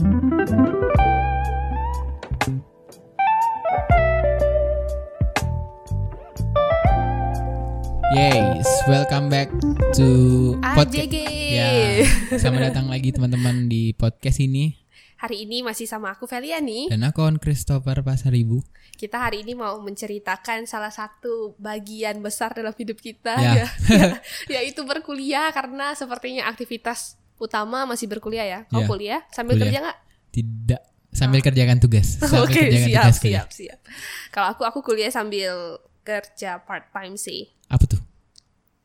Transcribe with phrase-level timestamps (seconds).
[0.00, 0.08] Yes,
[8.88, 9.52] welcome back
[9.92, 11.04] to podcast.
[11.04, 11.16] AJG.
[11.52, 11.68] Ya,
[12.32, 14.80] selamat datang lagi teman-teman di podcast ini.
[15.20, 16.88] Hari ini masih sama aku Feliani.
[16.88, 18.64] Dan aku on Christopher Pasaribu.
[18.96, 24.16] Kita hari ini mau menceritakan salah satu bagian besar dalam hidup kita ya, ya,
[24.64, 28.58] yaitu berkuliah karena sepertinya aktivitas utama masih berkuliah ya.
[28.68, 28.86] Kau Ya.
[28.86, 29.64] kuliah sambil Kuliah.
[29.66, 29.98] kerja nggak?
[30.30, 32.08] Tidak sambil kerjakan tugas.
[32.22, 32.46] Sambil.
[32.46, 33.42] Oke, kerjakan siap, tugas kuliah.
[33.42, 33.78] siap, siap.
[34.30, 37.50] Kalau aku aku kuliah sambil kerja part time sih.
[37.66, 38.00] Apa tuh?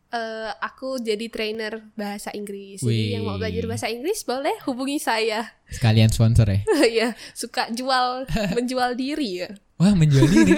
[0.10, 2.80] Eh, aku jadi trainer bahasa Inggris.
[2.82, 2.96] Wih.
[2.96, 5.44] Jadi yang mau belajar bahasa Inggris boleh hubungi saya.
[5.68, 6.60] Sekalian sponsor ya.
[7.04, 8.24] ya, suka jual
[8.56, 9.50] menjual diri ya.
[9.76, 10.56] Wah, menjual diri.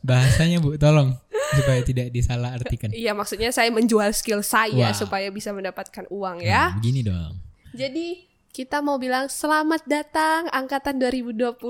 [0.00, 1.14] Bahasanya Bu, tolong
[1.54, 2.90] supaya tidak disalahartikan.
[2.90, 4.92] Iya, maksudnya saya menjual skill saya Wah.
[4.92, 6.62] supaya bisa mendapatkan uang Nah, ya.
[6.74, 7.38] begini dong.
[7.70, 11.62] Jadi kita mau bilang selamat datang angkatan 2020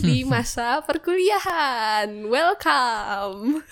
[0.00, 2.08] di masa perkuliahan.
[2.24, 3.64] Welcome.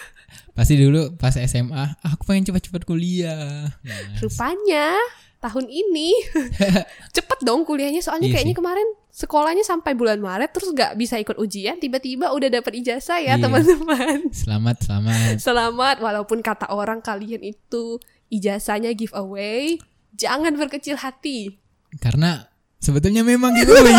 [0.52, 3.68] Pasti dulu pas SMA, "Ah, aku pengen cepat-cepat kuliah.
[3.80, 4.96] Nah, Rupanya
[5.38, 6.12] tahun ini
[7.16, 8.60] cepet dong kuliahnya soalnya Iya kayaknya sih.
[8.60, 13.34] kemarin sekolahnya sampai bulan Maret terus nggak bisa ikut ujian tiba-tiba udah dapat ijazah Iya.
[13.36, 14.30] ya teman-teman.
[14.42, 15.34] selamat, selamat.
[15.38, 19.76] Selamat walaupun kata orang kalian itu ijazahnya giveaway,
[20.14, 21.58] jangan berkecil hati.
[21.98, 22.46] Karena
[22.78, 23.74] sebetulnya memang gitu.
[23.74, 23.94] giveaway.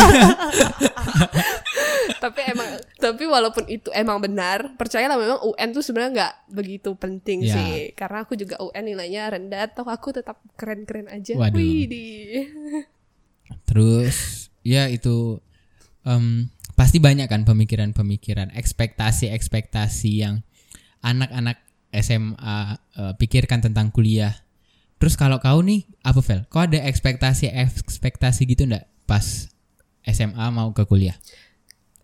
[2.22, 2.70] tapi emang
[3.02, 7.54] tapi walaupun itu emang benar percayalah memang UN tuh sebenarnya nggak begitu penting Ya.
[7.54, 11.58] sih karena aku juga UN nilainya rendah atau aku tetap keren-keren aja Waduh.
[11.58, 12.46] Widih.
[13.66, 15.38] Terus ya itu
[16.06, 20.42] em, pasti banyak kan pemikiran-pemikiran, ekspektasi-ekspektasi yang
[21.02, 21.60] anak-anak
[21.92, 24.32] SMA eh, pikirkan tentang kuliah.
[24.96, 26.46] Terus kalau kau nih apa Vel?
[26.46, 29.50] Kau ada ekspektasi-ekspektasi gitu ndak pas
[30.06, 31.18] SMA mau ke kuliah?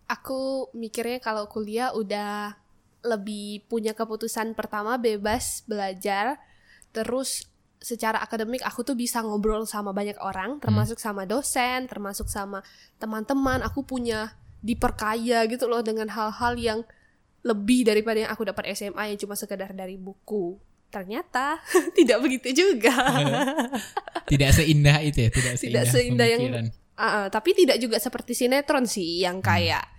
[0.08, 2.56] aku mikirnya kalau kuliah udah
[3.04, 6.40] lebih punya keputusan pertama bebas belajar
[6.90, 7.46] terus
[7.78, 12.62] secara akademik aku tuh bisa ngobrol sama banyak orang termasuk sama dosen termasuk sama
[12.98, 13.62] teman-teman.
[13.66, 16.80] Aku punya diperkaya gitu loh dengan hal-hal yang
[17.46, 20.58] lebih daripada yang aku dapat SMA yang cuma sekedar dari buku.
[20.88, 21.62] Ternyata
[21.98, 22.94] tidak begitu juga.
[24.26, 26.42] Tidak seindah itu ya, tidak seindah, tidak seindah yang
[26.98, 29.97] ah, tapi tidak juga seperti sinetron sih yang kayak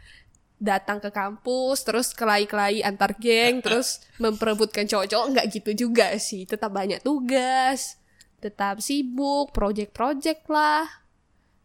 [0.59, 6.43] datang ke kampus terus kelahi-kelahi antar geng terus memperebutkan cowok-cowok nggak gitu juga sih.
[6.45, 7.99] Tetap banyak tugas
[8.39, 10.87] tetap sibuk project-project lah.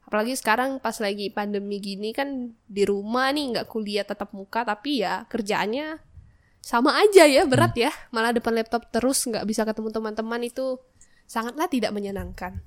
[0.04, 5.00] Apalagi sekarang pas lagi pandemi gini kan di rumah nih nggak kuliah tetap muka tapi
[5.00, 5.98] ya kerjaannya
[6.60, 7.90] sama aja ya berat ya.
[8.12, 10.76] Malah depan laptop terus nggak bisa ketemu teman-teman itu
[11.24, 12.60] sangatlah tidak menyenangkan.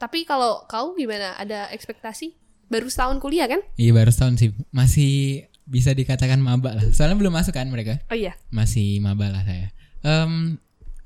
[0.00, 1.36] Tapi kalau kau gimana?
[1.36, 2.32] Ada ekspektasi?
[2.70, 3.58] Baru setahun kuliah kan?
[3.74, 6.86] Iya baru setahun sih, masih bisa dikatakan maba lah.
[6.90, 7.98] Soalnya belum masuk kan mereka.
[8.06, 8.38] Oh iya.
[8.48, 9.74] masih maba lah saya.
[10.00, 10.56] Em,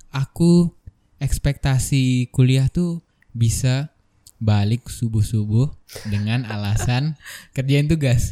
[0.09, 0.71] aku
[1.19, 3.01] ekspektasi kuliah tuh
[3.33, 3.91] bisa
[4.39, 5.73] balik subuh subuh
[6.07, 7.17] dengan alasan
[7.51, 8.31] kerjain tugas.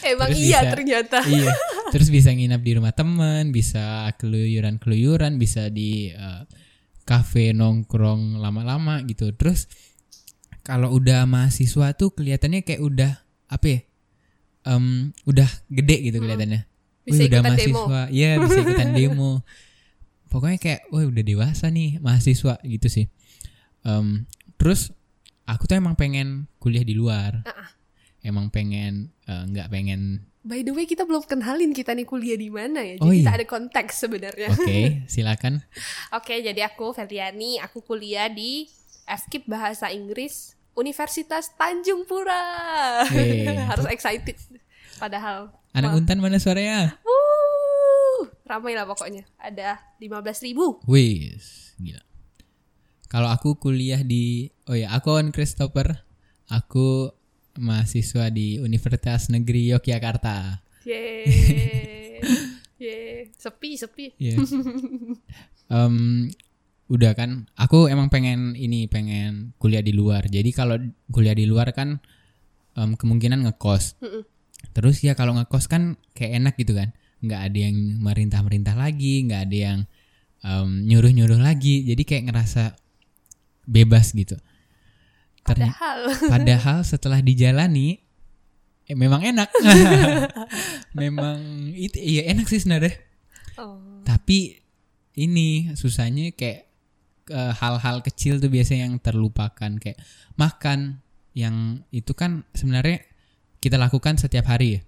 [0.00, 1.18] Emang Terus iya bisa- ternyata.
[1.26, 1.52] iya.
[1.92, 6.42] Terus bisa nginap di rumah teman, bisa keluyuran keluyuran, bisa di eh,
[7.02, 9.34] kafe nongkrong lama-lama gitu.
[9.34, 9.66] Terus
[10.60, 13.12] kalau udah mahasiswa tuh kelihatannya kayak udah
[13.48, 13.80] apa ya?
[14.66, 16.68] Em, udah gede gitu kelihatannya.
[17.00, 19.40] Bisa Wih, udah mahasiswa, iya bisa ikutan demo.
[20.30, 23.06] Pokoknya kayak, wah udah dewasa nih mahasiswa gitu sih.
[23.82, 24.28] Em,
[24.60, 24.92] terus
[25.42, 27.42] aku tuh emang pengen kuliah di luar.
[27.42, 27.68] Ah, ah.
[28.20, 30.28] Emang pengen eh, nggak pengen.
[30.40, 32.96] By the way kita belum kenalin kita nih kuliah di mana ya.
[33.00, 33.38] Jadi Oh, kita iya.
[33.40, 34.48] ada konteks sebenarnya.
[34.52, 35.64] Oke, silakan.
[36.20, 38.68] Oke, jadi aku Feliani, aku kuliah di
[39.10, 43.02] FKIP Bahasa Inggris Universitas Tanjung Pura.
[43.10, 43.58] Yeay.
[43.70, 44.38] Harus excited.
[45.02, 46.98] Padahal Anak Untan mana suaranya?
[47.06, 49.22] wuh, ramai lah pokoknya.
[49.38, 50.82] Ada 15.000 ribu.
[50.86, 52.02] Wis, gila.
[53.10, 56.06] Kalau aku kuliah di, oh ya, aku on Christopher.
[56.50, 57.10] Aku
[57.58, 60.62] mahasiswa di Universitas Negeri Yogyakarta.
[60.86, 61.26] Yeay.
[62.82, 63.30] Yeay.
[63.34, 64.06] Sepi, sepi.
[64.18, 64.42] Iya.
[65.70, 66.26] Em,
[66.90, 70.26] udah kan, aku emang pengen ini, pengen kuliah di luar.
[70.26, 70.74] Jadi kalau
[71.14, 72.02] kuliah di luar kan
[72.74, 74.02] em, kemungkinan ngekos.
[74.74, 76.90] Terus ya kalau ngekos kan kayak enak gitu kan,
[77.22, 79.78] nggak ada yang merintah-merintah lagi, nggak ada yang
[80.42, 81.86] em, nyuruh-nyuruh lagi.
[81.86, 82.74] Jadi kayak ngerasa
[83.70, 84.34] bebas gitu.
[85.46, 85.98] Ternyata Padahal
[86.34, 88.02] Padahal setelah dijalani
[88.90, 89.46] eh, memang enak.
[91.00, 92.98] memang itu iya enak sih sebenarnya.
[93.62, 94.02] oh.
[94.02, 94.58] Tapi
[95.14, 96.69] ini susahnya kayak
[97.30, 99.96] eh, hal-hal kecil tuh biasanya yang terlupakan kayak
[100.34, 100.98] makan
[101.32, 103.06] yang itu kan sebenarnya
[103.58, 104.80] kita lakukan setiap hari ya.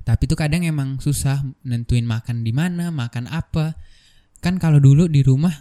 [0.00, 3.76] Tapi itu kadang emang susah nentuin makan di mana, makan apa.
[4.40, 5.52] Kan kalau dulu di rumah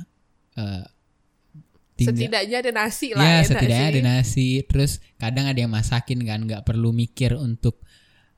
[0.56, 0.86] eh
[1.94, 3.89] tinggal- Setidaknya ada nasi lah ya enak setidaknya sih.
[3.89, 7.81] ada nasi terus kadang ada yang masakin kan nggak perlu mikir untuk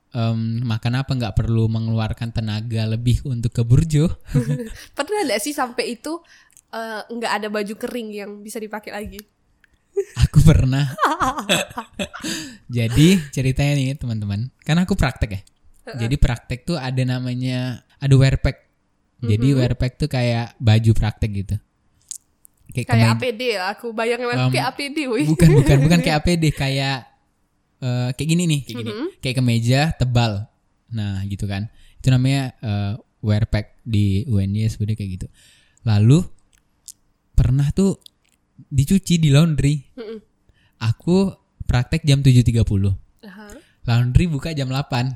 [0.10, 4.08] em, makan apa nggak perlu mengeluarkan tenaga lebih untuk ke burjo
[4.98, 6.24] Pernah nggak sih sampai itu
[6.70, 9.20] eh, nggak ada baju kering yang bisa dipakai lagi?
[10.16, 10.86] aku pernah.
[12.78, 14.48] Jadi ceritanya nih teman-teman.
[14.64, 15.42] Karena aku praktek ya?
[15.90, 18.70] Jadi praktek tuh ada namanya ada wear pack.
[19.20, 19.60] Jadi Mm-hmm.
[19.60, 21.56] wear pack tuh kayak baju praktek gitu.
[22.70, 25.26] Kayak, Kayak APD lah, aku bayangin Um, kayak APD, wih.
[25.28, 26.98] bukan bukan bukan kayak APD kayak
[27.82, 28.92] eh, kayak gini nih kayak gini.
[28.94, 29.10] Mm-hmm.
[29.20, 30.48] kayak kemeja tebal.
[30.94, 31.68] Nah gitu kan.
[32.00, 35.28] Itu namanya eh, wear pack di UNY sebenarnya kayak gitu.
[35.84, 36.24] Lalu
[37.50, 37.98] pernah tuh
[38.70, 39.82] dicuci di laundry.
[39.98, 40.20] Mm-mm.
[40.86, 41.34] aku
[41.66, 42.62] praktek jam 7.30
[43.26, 43.48] Aha.
[43.90, 45.12] laundry buka jam 8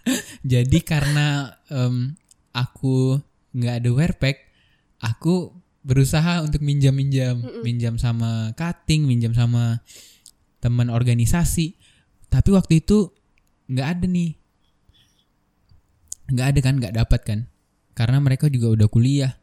[0.52, 2.16] jadi karena em,
[2.56, 3.20] aku
[3.52, 4.48] nggak ada wear pack
[5.04, 9.80] aku berusaha untuk minjam minjam minjam sama cutting minjam sama
[10.60, 11.74] teman organisasi.
[12.28, 13.10] Tapi waktu itu
[13.66, 14.30] nggak ada nih.
[16.30, 17.40] Nggak ada kan nggak dapat kan.
[17.96, 19.34] Karena mereka juga udah kuliah.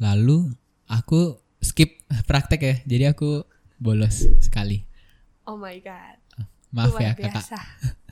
[0.00, 0.50] Lalu
[0.86, 3.44] aku skip praktek ya jadi aku
[3.76, 4.86] bolos sekali
[5.42, 6.16] Oh my god.
[6.70, 7.58] maaf Luar ya kakak biasa.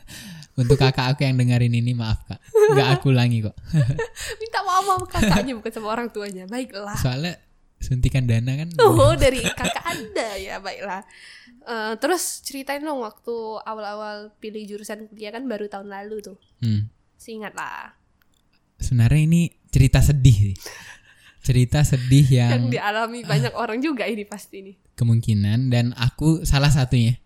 [0.60, 2.42] untuk kakak aku yang dengerin ini maaf kak
[2.74, 3.54] nggak aku ulangi kok
[4.42, 6.44] Minta maaf sama kakaknya bukan sama orang tuanya.
[6.44, 6.94] Baiklah.
[6.96, 7.38] soalnya
[7.78, 11.00] suntikan dana kan Oh, dari kakak Anda ya, baiklah.
[11.62, 13.32] Eh, terus ceritain dong waktu
[13.62, 16.36] awal-awal pilih jurusan kuliah kan baru tahun lalu tuh.
[16.60, 16.92] Hmm.
[17.16, 17.96] Seingat lah.
[18.76, 20.56] sebenarnya ini cerita sedih sih
[21.40, 24.76] cerita sedih yang Yang dialami banyak orang juga ini pasti nih.
[24.94, 27.16] kemungkinan dan aku salah satunya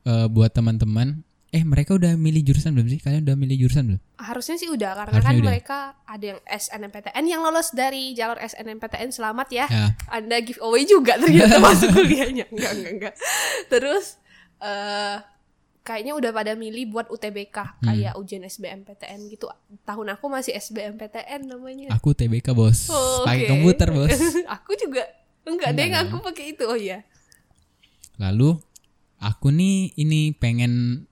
[0.00, 4.00] Eh, buat teman-teman eh mereka udah milih jurusan belum sih kalian udah milih jurusan belum
[4.16, 5.48] Harusnya sih udah karena Harusnya kan udah.
[5.50, 9.66] mereka ada yang SNMPTN yang lolos dari jalur SNMPTN selamat ya.
[9.66, 12.46] ya Anda giveaway juga ternyata masuk kuliahnya.
[12.48, 13.14] Enggak, enggak, enggak.
[13.66, 14.14] Terus
[14.62, 15.16] eh
[15.90, 19.50] kayaknya udah pada milih buat UTBK kayak ujian SBMPTN gitu.
[19.82, 21.90] Tahun aku masih SBMPTN namanya.
[21.90, 23.50] aku TBK bos Oh, pakai oke.
[23.50, 24.14] komputer bos
[24.54, 25.02] aku juga
[25.42, 26.62] enggak deh, Enggak aku pakai itu.
[26.64, 27.02] Oh iya.
[28.16, 28.54] lalu
[29.18, 31.04] aku nih ini pengen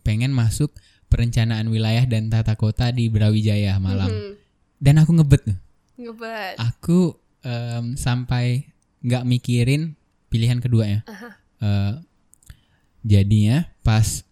[0.00, 0.74] pengen masuk
[1.06, 4.32] perencanaan wilayah dan tata kota di Brawijaya Malang Hmm,
[4.76, 5.58] dan aku ngebet tuh
[5.96, 6.54] ngebet.
[6.56, 8.68] aku em, sampai
[9.00, 9.96] nggak mikirin
[10.26, 11.02] pilihan keduanya.
[11.04, 11.28] Aha.
[11.60, 11.92] Eh,
[13.06, 14.24] jadinya pas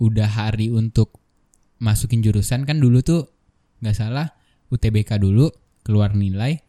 [0.00, 1.20] udah hari untuk
[1.78, 3.28] masukin jurusan kan dulu tuh
[3.84, 4.32] nggak salah
[4.72, 5.52] UTBK dulu
[5.84, 6.64] keluar nilai,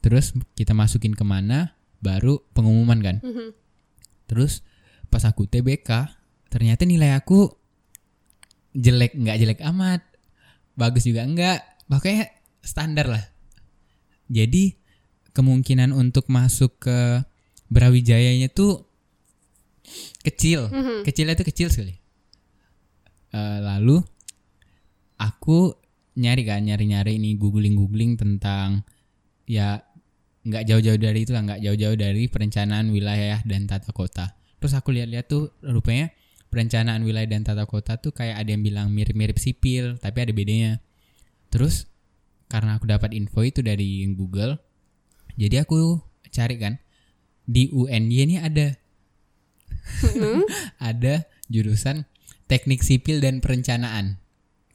[0.00, 3.16] terus kita masukin ke mana, baru pengumuman kan.
[3.20, 3.52] Mhm.
[4.26, 4.64] Terus
[5.12, 6.08] pas aku UTBK
[6.48, 7.52] ternyata nilai aku
[8.74, 10.00] jelek nggak jelek amat,
[10.74, 12.32] bagus juga enggak, pokoknya
[12.64, 13.24] standar lah.
[14.32, 14.80] Jadi
[15.36, 17.22] kemungkinan untuk masuk ke
[17.68, 18.88] Brawijayanya tuh
[20.24, 21.04] kecil, Mhm.
[21.04, 21.94] kecilnya tuh kecil sekali.
[23.34, 24.00] Eh, lalu
[25.18, 25.74] aku
[26.14, 28.86] nyari kan nyari-nyari ini googling-googling tentang
[29.50, 29.82] ya
[30.44, 34.36] nggak jauh-jauh dari itu lah nggak jauh-jauh dari perencanaan wilayah dan tata kota.
[34.60, 36.12] Terus aku lihat-lihat tuh rupanya
[36.52, 40.78] perencanaan wilayah dan tata kota tuh kayak ada yang bilang mirip-mirip sipil tapi ada bedanya.
[41.50, 41.90] Terus
[42.46, 44.60] karena aku dapat info itu dari Google,
[45.34, 45.98] jadi aku
[46.30, 46.78] cari kan
[47.44, 48.78] di UNY ini ada
[50.92, 52.08] ada jurusan
[52.48, 54.20] teknik sipil dan perencanaan.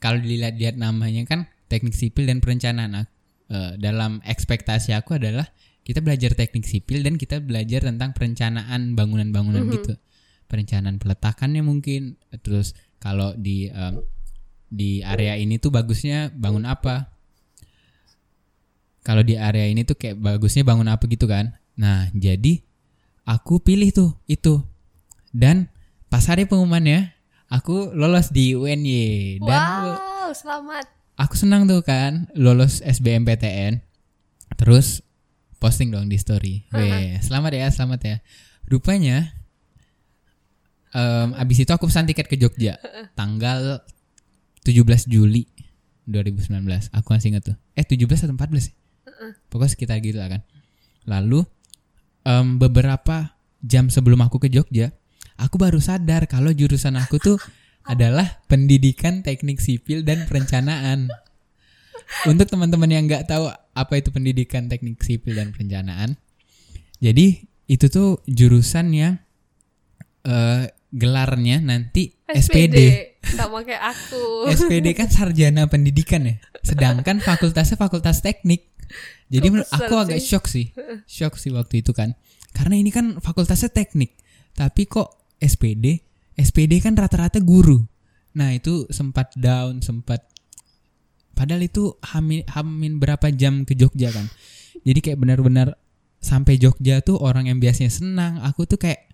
[0.00, 3.06] Kalau dilihat-lihat namanya kan teknik sipil dan perencanaan.
[3.50, 5.50] Eh, dalam ekspektasi aku adalah
[5.82, 9.98] kita belajar teknik sipil dan kita belajar tentang perencanaan bangunan-bangunan gitu.
[10.46, 12.14] Perencanaan peletakannya mungkin.
[12.42, 14.02] Terus kalau di em,
[14.70, 17.10] di area ini tuh bagusnya bangun apa?
[19.02, 21.56] Kalau di area ini tuh kayak bagusnya bangun apa gitu kan.
[21.74, 22.62] Nah, jadi
[23.26, 24.62] aku pilih tuh itu.
[25.30, 25.70] Dan
[26.06, 27.14] pas hari pengumumannya
[27.46, 30.84] aku lolos di UNY dan Wow, selamat.
[31.16, 33.78] aku senang tuh kan lolos SBMPTN.
[34.56, 35.02] Terus
[35.56, 36.66] posting dong di story.
[36.70, 38.16] Weh, selamat ya, selamat ya.
[38.66, 39.30] Rupanya
[40.90, 42.78] em, abis itu aku pesan tiket ke Jogja
[43.14, 43.82] tanggal
[44.62, 45.46] 17 Juli
[46.06, 46.66] 2019.
[46.90, 47.56] Aku masih inget tuh.
[47.74, 48.74] Eh 17 atau 14 sih?
[49.46, 50.42] Pokoknya sekitar gitu lah kan.
[51.06, 51.46] Lalu
[52.24, 54.90] em, beberapa jam sebelum aku ke Jogja,
[55.40, 57.38] aku baru sadar kalau jurusan aku tuh
[57.88, 61.08] adalah pendidikan teknik sipil dan perencanaan.
[62.26, 66.18] Untuk teman-teman yang nggak tahu apa itu pendidikan teknik sipil dan perencanaan,
[66.98, 69.14] jadi itu tuh jurusan yang
[70.26, 73.10] eh, gelarnya nanti SPD.
[73.22, 74.50] Sama kayak aku.
[74.50, 76.34] SPD kan sarjana pendidikan ya.
[76.66, 78.66] Sedangkan fakultasnya fakultas teknik.
[79.30, 80.74] Jadi menurut aku agak shock sih.
[81.06, 82.18] Shock sih waktu itu kan.
[82.50, 84.18] Karena ini kan fakultasnya teknik.
[84.58, 86.04] Tapi kok SPD?
[86.36, 87.82] SPD kan rata-rata guru.
[88.36, 90.22] Nah, itu sempat down, sempat
[91.34, 94.28] padahal itu hamin, hamin berapa jam ke Jogja kan.
[94.84, 95.74] Jadi kayak benar-benar
[96.20, 99.08] sampai Jogja tuh orang yang biasanya senang, aku tuh kayak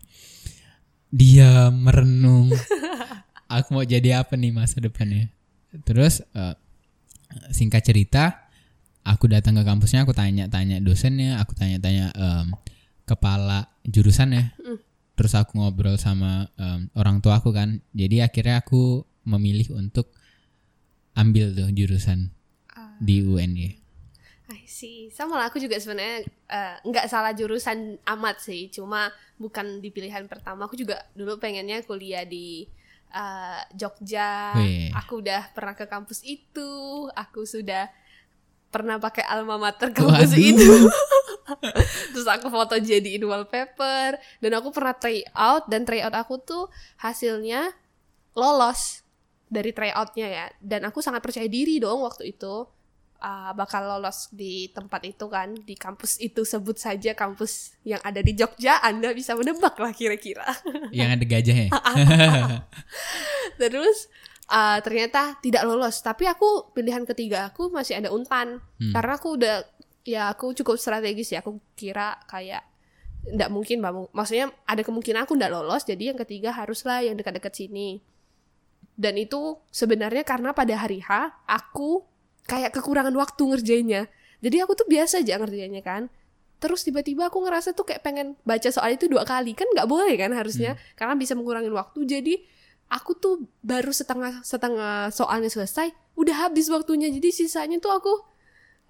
[1.15, 2.51] dia merenung.
[3.57, 5.31] aku mau jadi apa nih masa depannya?
[5.87, 6.55] Terus eh,
[7.55, 8.51] singkat cerita,
[9.07, 12.47] aku datang ke kampusnya, aku tanya-tanya dosennya, aku tanya-tanya em,
[13.07, 14.59] kepala jurusannya.
[15.17, 17.81] Terus aku ngobrol sama em, orang tua aku kan.
[17.97, 20.13] Jadi akhirnya aku memilih untuk
[21.17, 22.31] ambil tuh jurusan
[23.01, 23.69] di UNY.
[24.47, 25.11] I see.
[25.11, 30.31] Sama lah aku juga sebenarnya eh, nggak salah jurusan amat sih, cuma bukan di pilihan
[30.31, 30.71] pertama.
[30.71, 32.69] Aku juga dulu pengennya kuliah di
[33.11, 34.55] eh, Jogja.
[34.55, 34.95] Wih.
[34.95, 36.71] Aku udah pernah ke kampus itu,
[37.11, 37.91] aku sudah
[38.77, 40.53] pernah pakai alma mater kampus Waduh.
[40.53, 40.75] itu.
[42.13, 46.69] Terus aku foto jadiin wallpaper dan aku pernah try out dan try out aku tuh
[47.01, 47.73] hasilnya
[48.37, 49.07] lolos
[49.49, 52.67] dari tryoutnya ya dan aku sangat percaya diri dong waktu itu
[53.23, 58.21] uh, bakal lolos di tempat itu kan di kampus itu sebut saja kampus yang ada
[58.21, 60.45] di Jogja Anda bisa menebak lah kira-kira
[60.91, 61.71] Yang ada gajahnya.
[63.61, 64.11] terus
[64.51, 66.01] uh, ternyata tidak lolos.
[66.03, 68.63] Tapi aku pilihan ketiga aku masih ada untan.
[68.77, 68.93] Hmm.
[68.93, 69.65] karena aku udah
[70.07, 71.43] ya aku cukup strategis ya.
[71.43, 72.63] Aku kira kayak
[73.27, 74.15] nggak mungkin Mbak.
[74.15, 77.99] maksudnya ada kemungkinan aku nggak lolos jadi yang ketiga haruslah yang dekat-dekat sini.
[78.97, 82.07] Dan itu sebenarnya karena pada hari H aku
[82.49, 84.09] kayak kekurangan waktu ngerjainnya.
[84.41, 86.09] Jadi aku tuh biasa aja ngerjainnya kan.
[86.57, 89.53] Terus tiba-tiba aku ngerasa tuh kayak pengen baca soal itu dua kali.
[89.53, 90.81] Kan nggak boleh kan harusnya.
[90.97, 92.09] Karena bisa mengurangi waktu.
[92.09, 92.35] Jadi
[92.89, 98.13] aku tuh baru setengah setengah soalnya selesai udah habis waktunya jadi sisanya tuh aku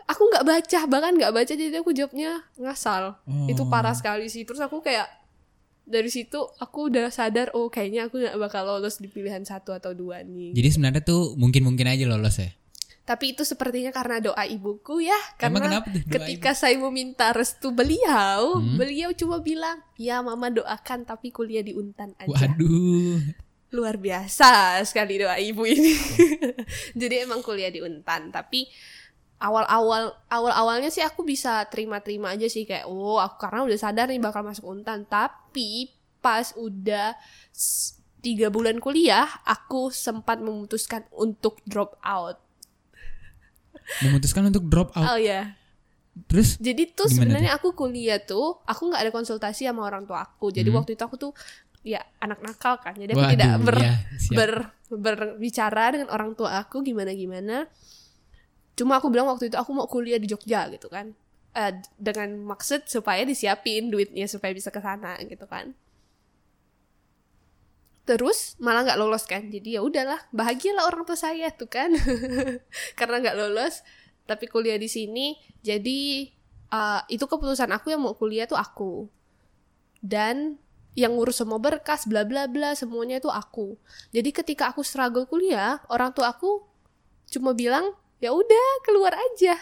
[0.05, 3.67] aku nggak baca bahkan nggak baca jadi aku jawabnya ngasal itu Oh.
[3.67, 5.09] parah sekali sih terus aku kayak
[5.83, 9.91] dari situ aku udah sadar oh kayaknya aku nggak bakal lolos di pilihan satu atau
[9.93, 12.51] dua nih Jadi sebenarnya tuh mungkin-mungkin aja lolos ya.
[13.03, 17.31] tapi itu sepertinya karena doa ibuku ya Emang karena kenapa tuh doa ketika saya meminta
[17.31, 18.75] restu beliau Hmm.
[18.75, 23.46] beliau cuma bilang ya mama doakan tapi kuliah di untan aja Waduh.
[23.75, 25.93] Luar biasa sekali doa ibu ini.
[27.01, 28.67] Jadi emang kuliah di Untan, tapi
[29.37, 34.23] awal-awal awal-awalnya sih aku bisa terima-terima aja sih kayak oh aku karena udah sadar nih
[34.23, 35.93] bakal masuk Untan, tapi
[36.23, 37.15] pas udah
[38.19, 42.43] tiga bulan kuliah aku sempat memutuskan untuk drop out.
[44.03, 45.15] Memutuskan untuk drop out.
[45.15, 45.55] Oh ya.
[46.27, 50.49] Terus Jadi tuh sebenarnya aku kuliah tuh aku nggak ada konsultasi sama orang tua aku.
[50.49, 50.81] Jadi Hmm.
[50.81, 51.33] waktu itu aku tuh
[51.87, 52.99] ya anak nakal kan.
[52.99, 54.35] Jadi aku waduh, tidak ber ya, siap.
[54.35, 57.67] ber- berbicara dengan orang tua aku gimana gimana
[58.77, 61.15] cuma aku bilang waktu itu aku mau kuliah di Jogja gitu kan.
[61.57, 65.73] Eh, dengan maksud supaya disiapin duitnya supaya bisa ke sana gitu kan.
[68.05, 69.49] Terus malah nggak lolos kan.
[69.49, 71.97] Jadi ya udahlah bahagialah orang tua saya tuh kan.
[72.99, 73.81] Karena nggak lolos
[74.29, 75.41] tapi kuliah di sini.
[75.65, 76.29] Jadi
[76.69, 79.09] eh, itu keputusan aku yang mau kuliah tuh aku.
[80.05, 80.61] Dan
[80.97, 83.77] yang ngurus semua berkas bla bla bla semuanya itu aku.
[84.11, 86.65] Jadi ketika aku struggle kuliah orang tua aku
[87.29, 89.61] cuma bilang ya udah keluar aja.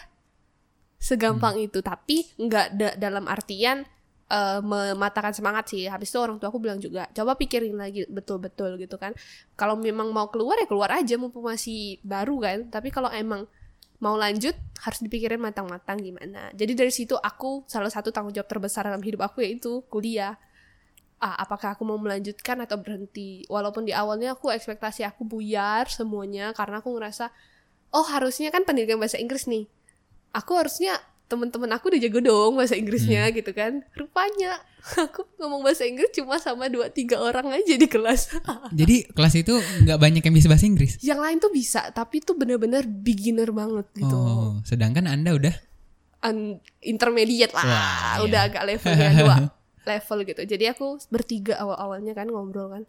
[1.02, 3.82] Segampang itu tapi nggak da- dalam artian
[4.30, 5.90] eh, mematahkan semangat sih.
[5.90, 9.10] Habis itu orang tua aku bilang juga coba pikirin lagi betul-betul gitu kan.
[9.58, 12.58] Kalau memang mau keluar ya keluar aja mumpung masih baru kan.
[12.70, 13.50] Tapi kalau emang
[13.98, 14.54] mau lanjut
[14.86, 16.54] harus dipikirin matang-matang gimana.
[16.54, 20.38] Jadi dari situ aku salah satu tanggung jawab terbesar dalam hidup aku yaitu kuliah
[21.24, 23.48] ah, apakah aku mau melanjutkan atau berhenti.
[23.48, 27.32] Walaupun di awalnya aku ekspektasi aku buyar semuanya karena aku ngerasa
[27.96, 29.64] oh harusnya kan pendidikan bahasa Inggris nih.
[30.36, 33.80] Aku harusnya temen-temen aku udah jago dong bahasa Inggrisnya gitu kan.
[33.96, 34.60] Rupanya
[35.08, 38.28] aku ngomong bahasa Inggris cuma sama dua tiga orang aja di kelas.
[38.78, 41.00] Jadi kelas itu nggak banyak yang bisa bahasa Inggris.
[41.00, 44.12] yang lain tuh bisa tapi tuh bener-bener beginner banget gitu.
[44.12, 45.56] Oh, sedangkan Anda udah?
[46.24, 48.48] Un- intermediate lah Wah, udah iya.
[48.48, 49.36] agak levelnya dua
[49.84, 52.84] level gitu jadi aku bertiga awal-awalnya kan ngobrol kan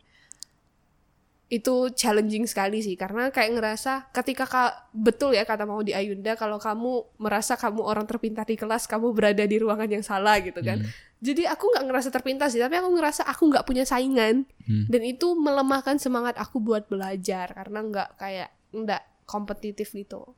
[1.46, 6.34] itu challenging sekali sih karena kayak ngerasa ketika ka, betul ya kata mau di Ayunda
[6.34, 10.58] kalau kamu merasa kamu orang terpintar di kelas kamu berada di ruangan yang salah gitu
[10.66, 10.90] kan Hmm.
[11.22, 14.90] jadi aku nggak ngerasa terpintar sih tapi aku ngerasa aku nggak punya saingan Hmm.
[14.90, 20.34] dan itu melemahkan semangat aku buat belajar karena nggak kayak nggak kompetitif gitu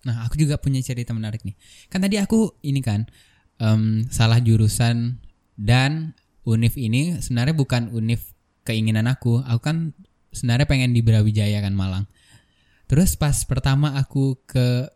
[0.00, 1.52] Nah, aku juga punya cerita menarik nih.
[1.92, 3.04] Kan tadi aku ini kan
[3.60, 5.20] em, salah jurusan
[5.60, 8.32] dan Unif ini sebenarnya bukan Unif
[8.64, 9.44] keinginan aku.
[9.44, 9.92] Aku kan
[10.32, 12.08] sebenarnya pengen di Brawijaya kan Malang.
[12.88, 14.88] Terus pas pertama aku ke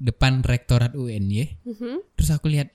[0.00, 2.16] depan rektorat UNY, Mhm.
[2.16, 2.72] terus aku lihat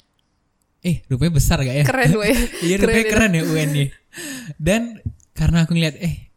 [0.86, 1.84] eh rupanya besar gak ya?
[1.84, 2.38] Keren weh.
[2.70, 3.86] Iya rupanya keren ya UNY.
[4.62, 5.02] Dan
[5.34, 6.30] karena aku ngeliat eh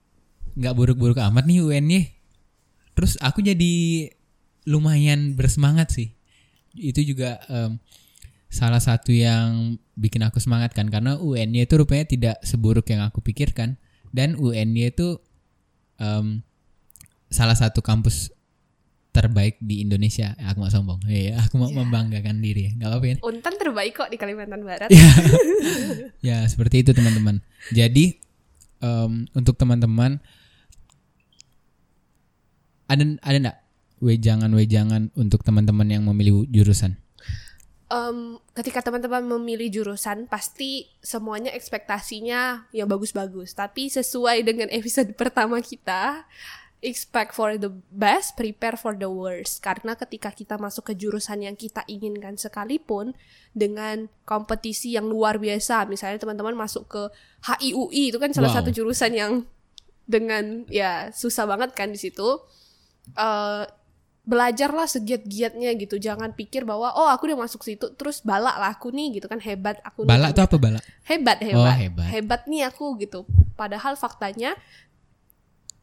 [0.57, 2.01] nggak buruk-buruk amat nih UNY.
[2.97, 4.09] Terus aku jadi
[4.65, 6.17] lumayan bersemangat sih.
[6.75, 7.77] Itu juga em,
[8.49, 13.21] salah satu yang bikin aku semangat kan karena UNY itu rupanya tidak seburuk yang aku
[13.21, 13.77] pikirkan
[14.09, 15.21] dan UNY itu
[16.01, 16.41] em,
[17.29, 18.33] salah satu kampus
[19.13, 20.37] terbaik di Indonesia.
[20.47, 21.03] Aku mau sombong.
[21.11, 22.71] Iya, aku mau membanggakan diri.
[22.79, 23.17] Gak apa-apa ya.
[23.27, 24.89] Untan terbaik kok di Kalimantan Barat.
[24.95, 25.11] Iya.
[26.29, 27.43] ya seperti itu teman-teman.
[27.75, 28.15] Jadi
[28.79, 30.23] em, untuk teman-teman
[32.89, 33.59] ada ada enggak
[33.99, 36.97] wejangan-wejangan untuk teman-teman yang memilih jurusan?
[37.89, 43.57] Em, ketika teman-teman memilih jurusan pasti semuanya ekspektasinya yang bagus-bagus.
[43.57, 46.29] Tapi sesuai dengan episode pertama kita
[46.85, 49.65] expect for the best prepare for the worst.
[49.65, 53.17] Karena ketika kita masuk ke jurusan yang kita inginkan sekalipun
[53.57, 57.03] dengan kompetisi yang luar biasa misalnya teman-teman masuk ke
[57.49, 58.59] HIUI itu kan salah Wow.
[58.61, 59.33] satu jurusan yang
[60.05, 62.37] dengan ya susah banget kan di situ.
[63.17, 63.65] Eh
[64.29, 68.93] belajarlah segiat-giatnya gitu jangan pikir bahwa oh aku udah masuk situ terus balak lah aku
[68.93, 70.05] nih gitu kan hebat aku.
[70.05, 70.85] Balak tuh apa balak?
[71.09, 72.41] hebat Oh, hebat hebat.
[72.45, 73.25] nih aku gitu
[73.57, 74.53] padahal faktanya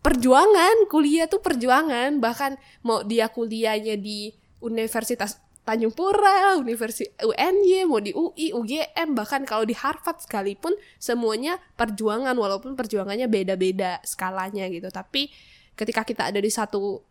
[0.05, 7.97] perjuangan kuliah tuh perjuangan bahkan mau dia kuliahnya di Universitas Tanjung Pura, Universitas UNY, mau
[7.97, 14.93] di UI, UGM, bahkan kalau di Harvard sekalipun semuanya perjuangan walaupun perjuangannya beda-beda skalanya gitu.
[14.93, 15.33] Tapi
[15.73, 17.01] ketika kita ada di satu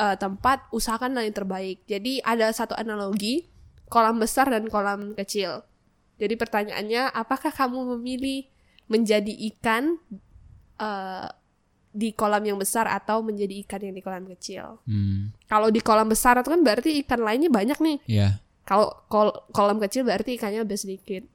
[0.00, 1.84] eh, tempat, usahakan yang terbaik.
[1.84, 3.52] Jadi ada satu analogi
[3.86, 5.60] kolam besar dan kolam kecil.
[6.16, 8.48] Jadi pertanyaannya, apakah kamu memilih
[8.88, 10.00] menjadi ikan
[10.76, 11.28] eh,
[11.90, 14.78] di kolam yang besar atau menjadi ikan yang di kolam kecil?
[14.86, 17.98] Hmm, Kalau di kolam besar itu kan berarti ikan lainnya banyak nih.
[18.06, 18.28] ya.
[18.62, 21.26] Kalau kol- kolam kecil berarti ikannya lebih sedikit.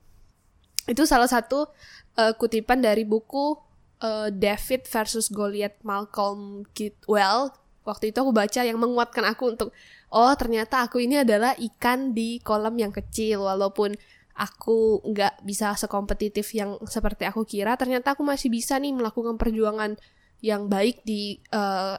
[0.87, 1.67] Itu salah satu
[2.15, 3.59] eh, kutipan dari buku
[3.99, 7.51] eh, David versus Goliath Malcolm Gladwell.
[7.85, 9.69] Waktu itu aku baca yang menguatkan aku untuk
[10.09, 13.45] oh ternyata aku ini adalah ikan di kolam yang kecil.
[13.45, 13.93] Walaupun
[14.35, 19.95] aku nggak bisa sekompetitif yang seperti aku kira ternyata aku masih bisa nih melakukan perjuangan
[20.43, 21.97] yang baik di eh,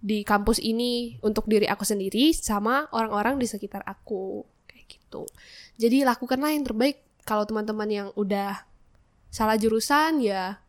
[0.00, 4.48] di kampus ini untuk diri aku sendiri sama orang-orang di sekitar aku.
[4.64, 5.22] Kayak gitu.
[5.76, 7.04] Jadi lakukanlah yang terbaik.
[7.26, 8.54] Kalau teman-teman yang udah
[9.34, 10.62] salah jurusan ya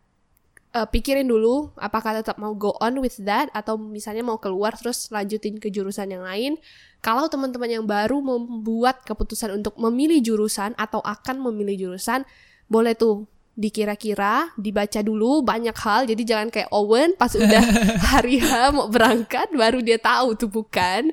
[0.78, 5.10] eh, pikirin dulu apakah tetap mau go on with that atau misalnya mau keluar terus
[5.10, 6.62] lanjutin ke jurusan yang lain.
[7.02, 12.26] Kalau teman-teman yang baru membuat keputusan untuk memilih jurusan atau akan memilih jurusan,
[12.70, 13.26] boleh tuh
[13.58, 16.06] dikira-kira, dibaca dulu banyak hal.
[16.06, 17.64] Jadi jangan kayak Owen pas udah
[18.14, 21.10] hari H mau berangkat baru dia tahu tuh bukan.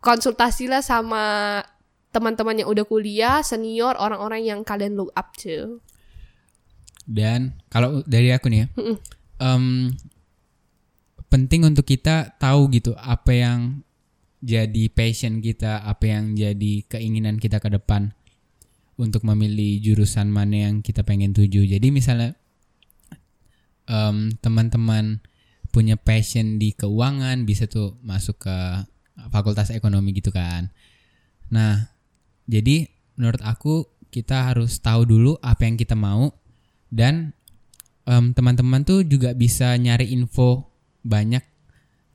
[0.00, 1.60] Konsultasilah sama
[2.08, 5.84] teman-teman yang udah kuliah, senior, orang-orang yang kalian look up to.
[7.08, 8.96] Dan kalau dari aku nih ya, Mm-mm.
[9.40, 9.64] em,
[11.32, 13.80] penting untuk kita tahu gitu apa yang
[14.44, 18.12] jadi passion kita, apa yang jadi keinginan kita ke depan
[19.00, 21.64] untuk memilih jurusan mana yang kita pengen tuju.
[21.64, 22.36] Jadi misalnya
[23.88, 25.24] em, teman-teman
[25.72, 28.56] punya passion di keuangan bisa tuh masuk ke
[29.32, 30.70] fakultas ekonomi gitu kan.
[31.48, 31.88] Nah,
[32.44, 36.32] jadi menurut aku kita harus tahu dulu apa yang kita mau
[36.88, 37.36] dan
[38.08, 40.68] em, teman-teman tuh juga bisa nyari info
[41.04, 41.44] banyak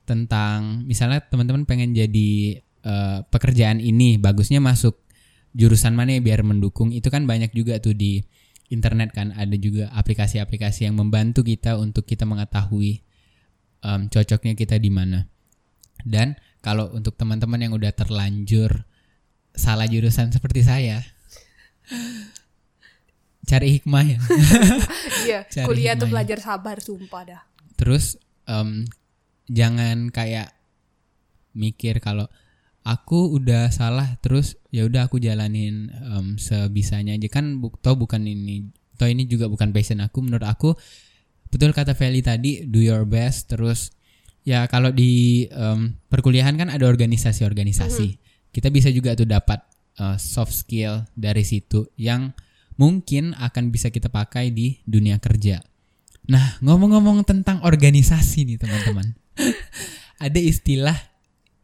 [0.04, 5.00] tentang misalnya teman-teman pengen jadi eh, pekerjaan ini bagusnya masuk
[5.54, 6.90] jurusan mana ya biar mendukung.
[6.92, 8.26] Itu kan banyak juga tuh di
[8.74, 9.32] internet kan.
[9.38, 13.06] Ada juga aplikasi-aplikasi yang membantu kita untuk kita mengetahui
[13.86, 15.30] em, cocoknya kita di mana.
[16.04, 18.84] Dan kalau untuk teman-teman yang udah terlanjur
[19.54, 21.06] salah jurusan seperti saya
[23.44, 24.20] cari hikmah ya.
[25.24, 26.12] Iya, kuliah tuh hikmahnya.
[26.12, 27.42] belajar sabar sumpah dah.
[27.80, 28.88] Terus em,
[29.48, 30.52] jangan kayak
[31.54, 32.28] mikir kalau
[32.84, 37.28] aku udah salah terus ya udah aku jalanin em, sebisanya aja.
[37.32, 38.68] Kan bu toh bukan ini
[39.00, 40.24] toh ini juga bukan passion aku.
[40.24, 40.76] Menurut aku
[41.52, 43.52] betul kata Feli tadi do your best.
[43.52, 43.92] Terus
[44.44, 48.20] ya kalau di em, perkuliahan kan ada organisasi-organisasi.
[48.54, 49.60] Kita bisa juga tuh dapat
[49.98, 52.30] eh, soft skill dari situ yang
[52.76, 55.62] mungkin akan bisa kita pakai di dunia kerja
[56.24, 59.12] Nah, ngomong-ngomong tentang organisasi nih teman-teman.
[60.24, 60.96] Ada istilah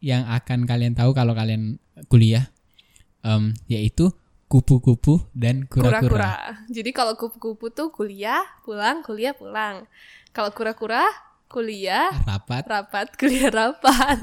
[0.04, 1.80] yang akan kalian tahu kalau kalian
[2.12, 2.52] kuliah,
[3.24, 4.12] em, yaitu
[4.52, 6.04] kupu-kupu dan kura-kura.
[6.04, 6.32] Kura-kura.
[6.68, 9.88] Jadi kalau kupu-kupu tuh kuliah, pulang, kuliah, pulang.
[10.36, 11.08] Kalau kura-kura,
[11.48, 12.68] kuliah, Rapat.
[12.68, 14.20] rapat, kuliah, rapat.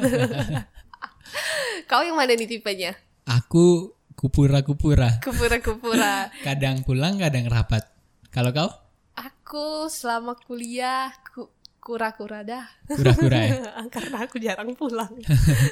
[1.89, 2.93] Kau yang mana nih tipenya?
[3.25, 5.21] Aku kupura-kupura.
[5.21, 6.33] Kupura-kupura.
[6.47, 7.85] Kadang pulang, kadang rapat.
[8.33, 8.69] Kalau kau?
[9.13, 12.65] Aku selama kuliah ku- kura-kura dah.
[12.89, 13.57] Kura-kura ya.
[13.93, 15.13] Karena aku jarang pulang.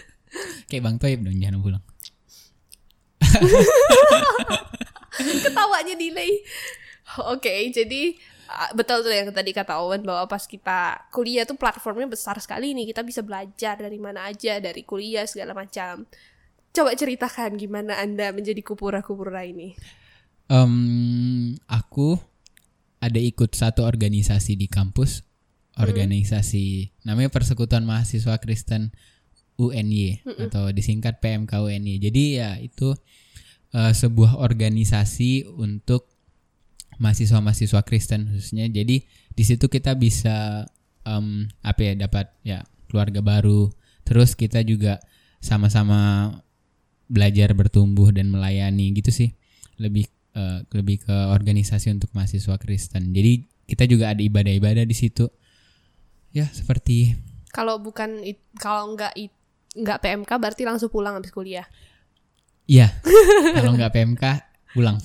[0.70, 1.84] Kayak Bang Toib dong, jangan pulang.
[5.18, 6.42] Ketawanya delay.
[7.30, 8.18] Oke, jadi
[8.50, 12.74] ah, betul tuh yang tadi kata Owen bahwa pas kita kuliah tuh platformnya besar sekali
[12.74, 12.92] nih.
[12.94, 16.06] Kita bisa belajar dari mana aja, dari kuliah segala macam.
[16.76, 19.80] Coba ceritakan gimana Anda menjadi kupura-kupura ini.
[20.52, 22.20] Em, aku
[23.00, 25.24] ada ikut satu organisasi di kampus.
[25.76, 28.92] Organisasi namanya Persekutuan Mahasiswa Kristen
[29.56, 32.00] UNY atau disingkat PMK UNY.
[32.00, 32.92] Jadi ya itu
[33.72, 36.12] eh, sebuah organisasi untuk
[37.00, 38.68] mahasiswa-mahasiswa Kristen khususnya.
[38.68, 40.68] Jadi di situ kita bisa
[41.08, 43.72] em, apa ya dapat ya keluarga baru.
[44.08, 45.00] Terus kita juga
[45.44, 46.32] sama-sama
[47.06, 49.30] belajar bertumbuh dan melayani gitu sih.
[49.78, 53.12] Lebih eh, lebih ke organisasi untuk mahasiswa Kristen.
[53.12, 55.26] Jadi kita juga ada ibadah-ibadah di situ.
[56.30, 57.16] Ya seperti
[57.50, 58.20] Kalau bukan
[58.60, 59.16] kalau nggak
[59.76, 61.64] nggak PMK berarti langsung pulang habis kuliah.
[62.66, 62.92] Iya.
[63.56, 64.24] Kalau nggak PMK
[64.74, 64.98] pulang.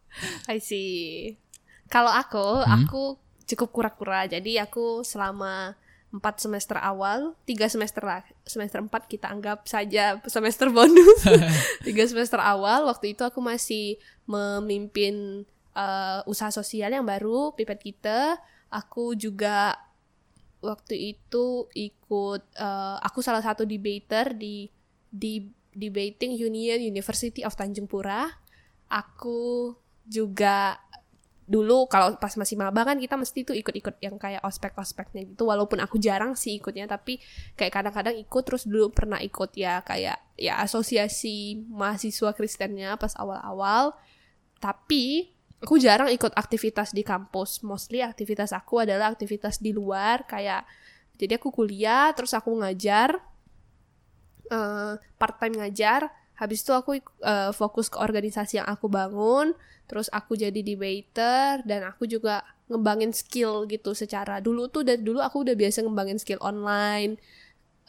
[0.50, 1.36] I see.
[1.86, 2.82] Kalau aku, Hmm?
[2.88, 4.24] aku cukup kura-kura.
[4.26, 5.76] Jadi aku selama
[6.12, 11.24] 4 semester awal, tiga semester lah, semester 4 kita anggap saja semester bonus.
[11.88, 13.96] tiga semester awal, waktu itu aku masih
[14.28, 18.36] memimpin eh, usaha sosial yang baru, pipet kita.
[18.68, 19.80] Aku juga
[20.60, 24.68] waktu itu ikut, eh, aku salah satu debater di
[25.08, 28.28] di debating Union University of Tanjung Pura.
[28.92, 29.72] Aku
[30.04, 30.76] juga
[31.52, 35.44] dulu kalau pas masih maba kan kita mesti tuh ikut-ikut yang kayak ospek-ospeknya gitu.
[35.44, 37.20] Walaupun aku jarang sih ikutnya tapi
[37.60, 43.92] kayak kadang-kadang ikut terus dulu pernah ikut ya kayak ya asosiasi mahasiswa Kristennya pas awal-awal.
[44.56, 45.28] Tapi
[45.60, 47.60] aku jarang ikut aktivitas di kampus.
[47.60, 50.64] Mostly aktivitas aku adalah aktivitas di luar kayak
[51.20, 53.20] jadi aku kuliah terus aku ngajar
[54.48, 56.08] eh, part time ngajar
[56.42, 59.54] habis itu aku eh, fokus ke organisasi yang aku bangun
[59.86, 65.22] terus aku jadi debater dan aku juga ngembangin skill gitu secara dulu tuh dan dulu
[65.22, 67.22] aku udah biasa ngembangin skill online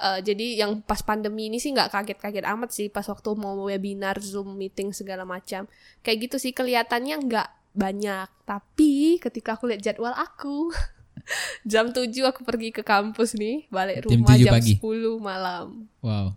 [0.04, 4.18] Eh, jadi yang pas pandemi ini sih nggak kaget-kaget amat sih pas waktu mau webinar
[4.20, 5.70] zoom meeting segala macam
[6.04, 10.74] kayak gitu sih kelihatannya nggak banyak tapi ketika aku lihat jadwal aku
[11.72, 14.74] jam 7 aku pergi ke kampus nih balik Jam rumah 7 jam pagi?
[14.82, 15.68] 10 malam
[16.04, 16.36] Wow.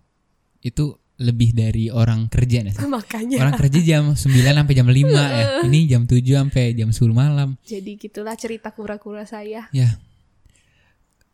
[0.60, 2.76] Itu lebih dari orang kerja nih.
[2.92, 5.44] makanya Orang kerja jam 9 sampai jam 5 ya.
[5.64, 7.56] Ini jam 7 sampai jam 10 malam.
[7.62, 9.96] jadi gitulah cerita kura-kura saya Ya.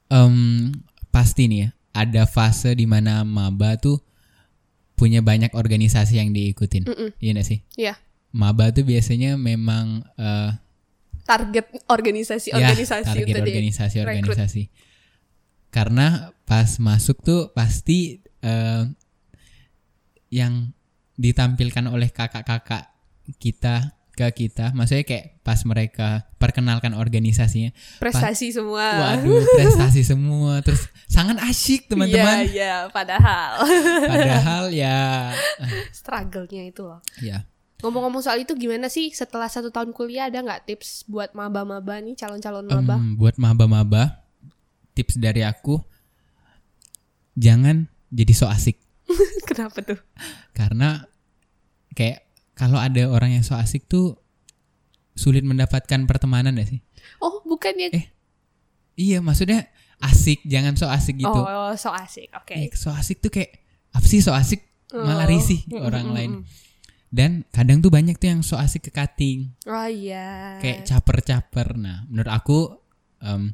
[0.07, 0.71] Em,
[1.09, 3.97] pasti nih ya, ada fase di mana maba tuh
[4.93, 6.85] punya banyak organisasi yang diikutin.
[6.85, 7.11] Mm-mm.
[7.19, 7.59] Iya gak sih?
[7.75, 7.95] ya
[8.31, 10.51] Maba tuh biasanya memang eh,
[11.25, 13.35] target organisasi ya, organisasi target di-
[14.01, 14.63] organisasi.
[15.69, 18.83] Karena pas masuk tuh pasti eh,
[20.33, 20.73] yang
[21.21, 22.89] ditampilkan oleh kakak-kakak
[23.37, 30.85] kita ke kita, maksudnya kayak pas mereka perkenalkan organisasinya, prestasi semua waduh prestasi semua, terus
[31.09, 32.45] sangat asyik teman-teman.
[32.45, 33.65] Iya, iya, padahal
[34.05, 35.33] Padahal ya,
[35.97, 37.01] struggle-nya itu loh.
[37.25, 37.49] ya
[37.81, 42.15] Ngomong-ngomong soal itu gimana sih setelah satu tahun kuliah ada nggak tips buat maba-maba nih
[42.15, 43.01] calon-calon maba?
[43.17, 44.23] buat maba-maba,
[44.93, 45.81] tips dari aku,
[47.35, 48.82] jangan jadi so asik.
[49.49, 49.99] Kenapa tuh?
[50.53, 51.07] karena
[51.93, 54.17] kayak kalau ada orang yang so asik tuh
[55.13, 56.81] sulit mendapatkan pertemanan ya sih
[57.19, 58.07] Oh, bukannya Eh,
[58.95, 62.33] iya maksudnya asik jangan so asik gitu Oh, so asik.
[62.33, 62.55] Oke.
[62.55, 65.31] Eh, so asik tuh kayak apa sih so asik malah Oh.
[65.31, 66.43] risih Mm, orang mm, lain mm.
[67.09, 70.57] dan kadang tuh banyak tuh yang so asik ke cutting Oh iya.
[70.59, 72.59] kayak caper-caper nah menurut aku
[73.19, 73.53] em,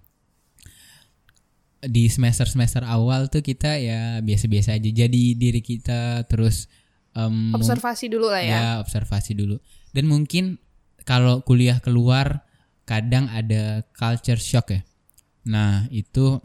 [1.79, 6.67] di semester semester awal tuh kita ya biasa-biasa aja jadi diri kita terus
[7.15, 8.51] em, observasi dulu lah ya.
[8.51, 9.57] ya observasi dulu.
[9.95, 10.59] Dan mungkin
[11.07, 12.45] kalau kuliah keluar
[12.83, 14.81] kadang ada culture shock ya.
[15.47, 16.43] Nah itu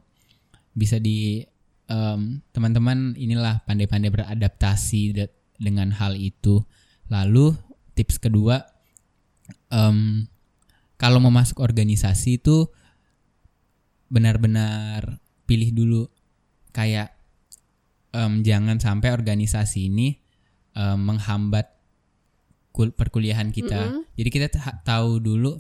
[0.77, 1.41] bisa di
[1.89, 6.61] em, teman-teman inilah pandai-pandai beradaptasi de- dengan hal itu.
[7.09, 7.57] Lalu
[7.97, 8.61] tips kedua
[9.73, 10.29] em,
[11.01, 12.69] kalau mau masuk organisasi itu
[14.13, 16.03] benar-benar pilih dulu
[16.71, 17.13] kayak
[18.13, 20.17] em, jangan sampai organisasi ini
[20.73, 21.69] em, menghambat
[22.73, 23.93] kul- perkuliahan kita.
[24.17, 25.57] Jadi kita ta- tahu dulu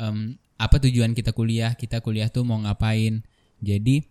[0.00, 3.24] em, apa tujuan kita kuliah, kita kuliah tuh mau ngapain.
[3.60, 4.04] Jadi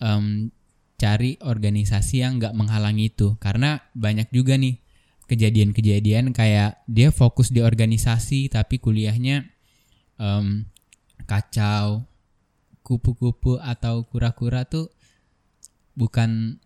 [0.00, 0.52] em,
[0.96, 4.78] cari organisasi yang nggak menghalangi itu, karena banyak juga nih
[5.26, 9.48] kejadian-kejadian kayak dia fokus di organisasi tapi kuliahnya
[10.20, 10.68] em,
[11.26, 12.04] kacau,
[12.92, 14.92] kupu-kupu atau kura-kura tuh
[15.96, 16.60] bukan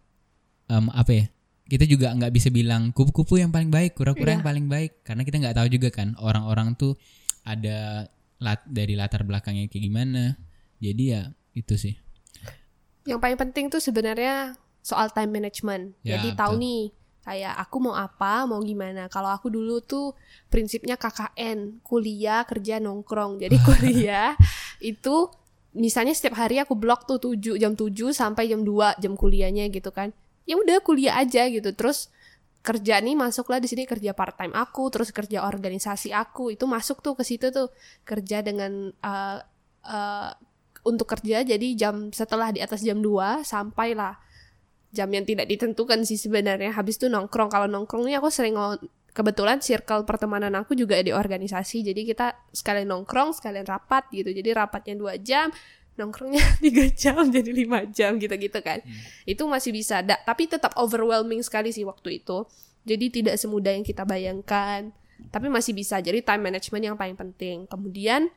[0.66, 1.26] em, apa ya?
[1.66, 4.34] Kita juga nggak bisa bilang kupu-kupu yang paling baik, kura-kura Iya.
[4.38, 6.94] yang paling baik karena kita nggak tahu juga kan orang-orang tuh
[7.42, 8.06] ada
[8.38, 10.38] lat dari latar belakangnya kayak gimana.
[10.78, 11.94] Jadi ya itu sih.
[13.06, 15.98] Yang paling penting tuh sebenarnya soal time management.
[16.06, 16.62] Ya, Jadi tahu betul.
[16.62, 16.82] nih
[17.26, 19.10] kayak aku mau apa, mau gimana.
[19.10, 20.14] Kalau aku dulu tuh
[20.46, 23.42] prinsipnya KKN, kuliah, kerja, nongkrong.
[23.42, 24.38] Jadi kuliah
[24.78, 25.26] itu
[25.76, 29.92] misalnya setiap hari aku blok tuh 7 jam 7 sampai jam 2 jam kuliahnya gitu
[29.92, 30.16] kan.
[30.48, 31.70] Ya udah kuliah aja gitu.
[31.76, 32.08] Terus
[32.64, 37.04] kerja nih masuklah di sini kerja part time aku, terus kerja organisasi aku itu masuk
[37.04, 37.70] tuh ke situ tuh
[38.02, 39.38] kerja dengan eh,
[39.86, 40.30] eh,
[40.86, 44.18] untuk kerja jadi jam setelah di atas jam 2 sampailah
[44.94, 48.54] jam yang tidak ditentukan sih sebenarnya habis itu nongkrong kalau nongkrong nih aku sering
[49.16, 54.28] kebetulan circle pertemanan aku juga di organisasi jadi kita sekalian nongkrong sekalian rapat gitu.
[54.28, 55.48] Jadi rapatnya dua jam
[55.96, 58.84] nongkrongnya tiga jam jadi lima jam gitu-gitu kan.
[59.24, 60.04] Itu masih bisa.
[60.04, 62.44] Da- tapi tetap overwhelming sekali sih waktu itu.
[62.84, 64.92] Jadi tidak semudah yang kita bayangkan
[65.32, 65.96] tapi masih bisa.
[65.96, 67.64] Jadi time management yang paling penting.
[67.72, 68.28] Kemudian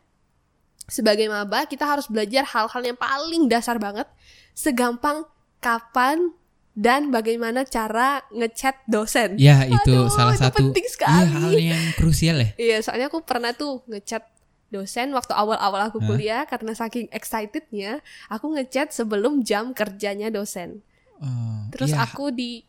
[0.87, 4.07] sebagai maba kita harus belajar hal-hal yang paling dasar banget.
[4.55, 5.27] Segampang
[5.59, 6.31] kapan
[6.79, 9.35] dan bagaimana cara ngechat dosen.
[9.35, 11.27] Ya itu Aduh, salah itu satu penting iya, sekali.
[11.27, 12.49] hal yang krusial ya.
[12.55, 14.23] Iya, soalnya aku pernah tuh ngechat
[14.71, 16.07] dosen waktu awal-awal aku Hah?
[16.07, 17.99] kuliah karena saking excitednya
[18.31, 20.79] aku ngechat sebelum jam kerjanya dosen.
[21.19, 22.07] Oh, Terus iya.
[22.07, 22.63] aku di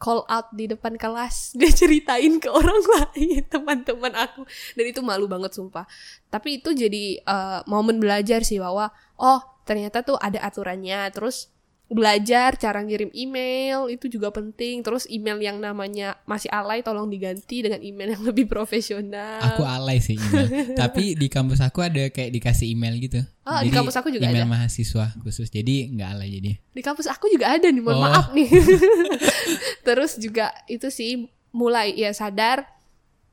[0.00, 5.28] call out di depan kelas dia ceritain ke orang lain teman-teman aku dan itu malu
[5.28, 5.84] banget sumpah
[6.32, 8.88] tapi itu jadi eh, momen belajar sih bahwa
[9.20, 11.52] oh ternyata tuh ada aturannya terus
[11.90, 17.66] belajar cara ngirim email itu juga penting terus email yang namanya masih alay tolong diganti
[17.66, 20.70] dengan email yang lebih profesional Aku alay sih email.
[20.80, 23.18] Tapi di kampus aku ada kayak dikasih email gitu.
[23.42, 24.54] Oh, di kampus aku juga email ada.
[24.54, 25.50] mahasiswa khusus.
[25.50, 26.52] Jadi nggak alay jadi.
[26.70, 28.02] di kampus aku juga ada nih mohon Oh.
[28.06, 28.46] maaf nih
[29.86, 32.62] terus juga itu sih mulai ya sadar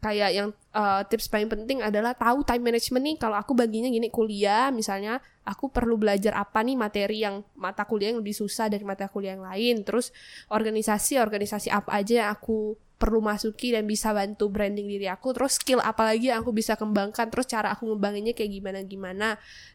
[0.08, 3.18] kayak yang eh, tips paling penting adalah tahu time management nih.
[3.20, 8.16] Kalau aku baginya gini kuliah misalnya aku perlu belajar apa nih materi yang mata kuliah
[8.16, 9.76] yang lebih susah dari mata kuliah yang lain.
[9.84, 10.16] Terus
[10.48, 15.36] organisasi organisasi apa aja yang aku perlu masuki dan bisa bantu branding diri aku.
[15.36, 17.28] Terus skill apa lagi yang aku bisa kembangkan.
[17.28, 19.28] Terus cara aku ngembanginnya kayak gimana gimana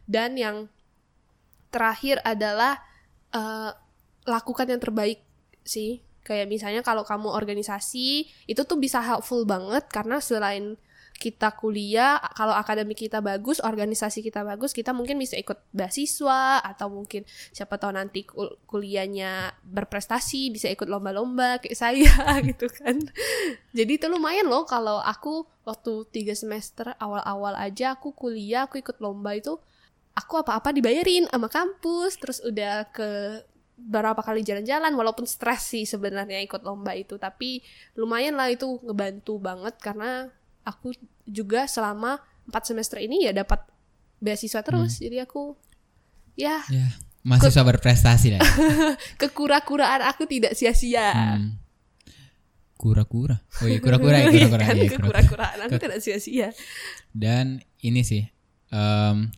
[0.09, 0.65] dan yang
[1.69, 2.81] terakhir adalah
[3.33, 3.71] eh,
[4.25, 5.21] lakukan yang terbaik
[5.63, 10.79] sih kayak misalnya kalau kamu organisasi itu tuh bisa helpful banget karena selain
[11.13, 16.89] kita kuliah kalau akademik kita bagus organisasi kita bagus kita mungkin bisa ikut beasiswa atau
[16.89, 22.11] mungkin siapa tahu nanti kul- kuliahnya berprestasi bisa ikut lomba-lomba kayak saya
[22.49, 22.99] gitu kan.
[23.71, 28.99] Jadi itu lumayan loh kalau aku waktu tiga semester awal-awal aja aku kuliah aku ikut
[28.99, 29.55] lomba itu
[30.17, 33.41] aku apa-apa dibayarin sama kampus terus udah ke
[33.73, 37.65] berapa kali jalan-jalan walaupun stres sih sebenarnya ikut lomba itu tapi
[37.97, 40.29] lumayan lah itu ngebantu banget karena
[40.61, 40.93] aku
[41.25, 43.65] juga selama 4 semester ini ya dapat
[44.19, 45.57] beasiswa terus jadi aku
[46.35, 46.87] ya Ya,
[47.21, 48.39] mahasiswa berprestasi lah.
[48.39, 48.49] ya.
[49.21, 51.59] kekura-kuraan aku tidak sia-sia Hmm.
[52.73, 53.39] Kura-kura.
[53.63, 54.63] Oh iya, kura-kura ya, kura-kura.
[54.63, 54.99] Iya kan, kura-kura.
[55.23, 56.49] kekura-kuraan aku tidak sia-sia
[57.15, 58.27] Dan ini sih
[58.69, 59.31] em,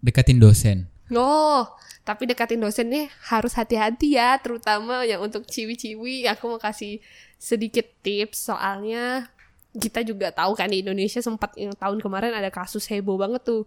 [0.00, 0.88] deketin dosen.
[1.12, 1.66] Oh,
[2.00, 6.26] tapi dekatin dosen nih harus hati-hati ya, terutama yang untuk ciwi-ciwi.
[6.30, 6.98] Aku mau kasih
[7.36, 9.30] sedikit tips soalnya
[9.70, 13.64] kita juga tahu kan di Indonesia sempat yang tahun kemarin ada kasus heboh banget tuh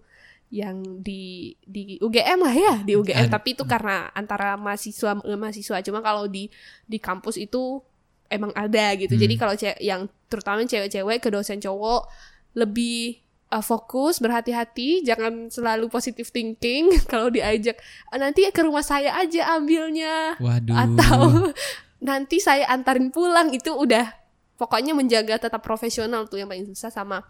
[0.52, 5.80] yang di di UGM lah ya di UGM tapi itu karena antara mahasiswa eh, mahasiswa
[5.82, 6.52] cuma kalau di
[6.86, 7.80] di kampus itu
[8.28, 9.42] emang ada gitu jadi Hmm.
[9.42, 12.06] kalau ce- yang terutama cewek-cewek ke dosen cowok
[12.54, 13.23] lebih
[13.54, 16.90] uh, fokus berhati-hati jangan selalu positive thinking.
[17.12, 17.78] Kalau diajak
[18.10, 20.42] "Ah, nanti ke rumah saya aja ambilnya.
[20.42, 20.74] Waduh.
[20.74, 21.54] atau
[22.10, 23.54] nanti saya antarin pulang.
[23.54, 24.10] Itu udah
[24.58, 27.22] pokoknya menjaga tetap profesional tuh yang paling susah sama.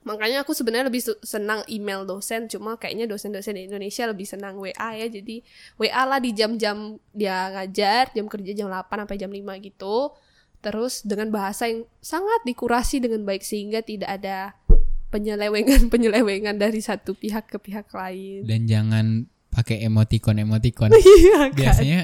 [0.00, 2.48] Makanya aku sebenarnya lebih senang email dosen.
[2.48, 5.06] Cuma kayaknya dosen-dosen di Indonesia lebih senang WA ya.
[5.12, 5.44] Jadi
[5.76, 10.16] WA lah di jam-jam dia ngajar jam kerja jam 8 sampai jam 5 gitu.
[10.60, 14.56] Terus dengan bahasa yang sangat dikurasi dengan baik sehingga tidak ada
[15.10, 19.06] penyelewengan-penyelewengan dari satu pihak ke pihak lain Dan jangan
[19.50, 20.94] pakai emoticon-emoticon.
[21.18, 22.00] iya kan Biasanya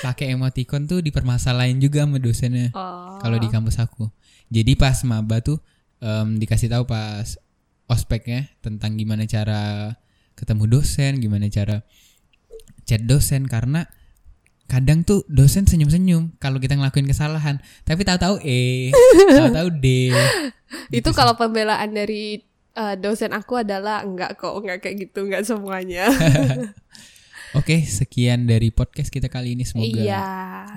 [0.00, 2.70] pakai emoticon tuh dipermasalahin juga sama dosennya.
[2.72, 3.18] oh.
[3.18, 4.06] Kalau di kampus aku.
[4.48, 5.58] Jadi pas maba tuh
[5.98, 7.36] em, dikasih tahu pas
[7.88, 9.92] ospeknya tentang gimana cara
[10.38, 11.82] ketemu dosen, gimana cara
[12.86, 13.90] chat dosen karena
[14.68, 17.56] kadang tuh dosen senyum-senyum kalau kita ngelakuin kesalahan,
[17.88, 18.92] tapi tahu-tahu E,
[19.40, 20.12] tahu-tahu D.
[20.92, 22.44] Itu kalau pembelaan dari
[22.76, 26.12] eh, dosen aku adalah enggak kok, enggak kayak gitu, enggak semuanya.
[27.58, 30.28] Oke, sekian dari podcast kita kali ini semoga Iya,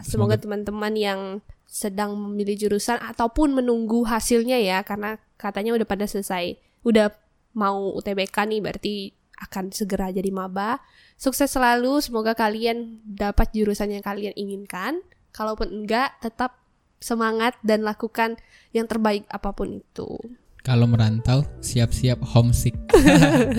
[0.08, 1.21] semoga teman-teman yang
[1.67, 6.56] sedang memilih jurusan ataupun menunggu hasilnya ya, karena katanya udah pada selesai,
[6.88, 7.12] udah
[7.51, 8.95] mau UTBK nih, berarti
[9.41, 10.77] akan segera jadi maba.
[11.17, 15.01] Sukses selalu, semoga kalian dapat jurusan yang kalian inginkan.
[15.34, 16.62] Kalaupun enggak, tetap
[17.01, 18.38] semangat dan lakukan
[18.71, 20.17] yang terbaik apa pun itu.
[20.62, 22.77] Kalau merantau, siap-siap homesick.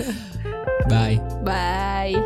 [0.91, 1.19] Bye.
[1.43, 2.23] Bye.